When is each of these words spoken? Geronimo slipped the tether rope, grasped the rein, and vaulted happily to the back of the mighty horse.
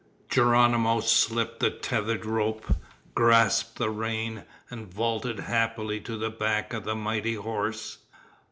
Geronimo 0.31 0.99
slipped 1.01 1.59
the 1.59 1.69
tether 1.69 2.17
rope, 2.17 2.73
grasped 3.13 3.75
the 3.75 3.91
rein, 3.91 4.45
and 4.71 4.91
vaulted 4.91 5.41
happily 5.41 5.99
to 5.99 6.17
the 6.17 6.31
back 6.31 6.73
of 6.73 6.85
the 6.85 6.95
mighty 6.95 7.35
horse. 7.35 7.99